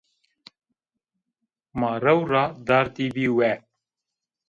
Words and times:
Ma 1.79 1.91
rew 2.03 2.19
ra 2.31 2.43
dardîbî 2.67 3.27
we 3.37 3.53